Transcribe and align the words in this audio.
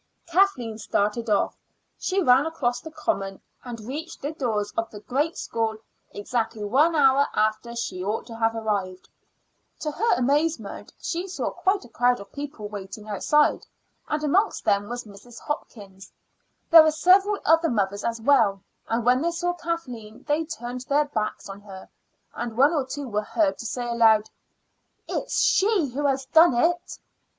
Kathleen 0.25 0.79
started 0.79 1.29
off. 1.29 1.55
She 1.99 2.23
ran 2.23 2.47
across 2.47 2.81
the 2.81 2.89
common, 2.89 3.39
and 3.63 3.79
reached 3.81 4.19
the 4.23 4.31
doors 4.31 4.73
of 4.75 4.89
the 4.89 5.01
great 5.01 5.37
school 5.37 5.77
exactly 6.09 6.63
one 6.63 6.95
hour 6.95 7.27
after 7.35 7.75
she 7.75 8.03
ought 8.03 8.25
to 8.25 8.35
have 8.35 8.55
arrived. 8.55 9.09
To 9.81 9.91
her 9.91 10.13
amazement, 10.15 10.91
she 10.99 11.27
saw 11.27 11.51
quite 11.51 11.85
a 11.85 11.87
crowd 11.87 12.19
of 12.19 12.31
people 12.31 12.67
waiting 12.67 13.07
outside, 13.07 13.67
and 14.09 14.23
amongst 14.23 14.65
them 14.65 14.89
was 14.89 15.03
Mrs. 15.03 15.39
Hopkins. 15.41 16.11
There 16.71 16.81
were 16.81 16.89
several 16.89 17.37
other 17.45 17.69
mothers 17.69 18.03
as 18.03 18.19
well, 18.19 18.63
and 18.89 19.05
when 19.05 19.21
they 19.21 19.29
saw 19.29 19.53
Kathleen 19.53 20.23
they 20.23 20.45
turned 20.45 20.81
their 20.89 21.05
backs 21.05 21.47
on 21.47 21.61
her, 21.61 21.87
and 22.33 22.57
one 22.57 22.73
or 22.73 22.87
two 22.87 23.07
were 23.07 23.21
heard 23.21 23.59
to 23.59 23.67
say 23.67 23.87
aloud: 23.87 24.31
"It's 25.07 25.39
she 25.43 25.89
who 25.89 26.07
has 26.07 26.25
done 26.25 26.55
it." 26.55 26.97